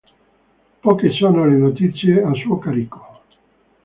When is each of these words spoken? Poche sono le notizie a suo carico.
Poche 0.81 1.11
sono 1.11 1.45
le 1.45 1.57
notizie 1.57 2.23
a 2.23 2.33
suo 2.33 2.57
carico. 2.57 3.21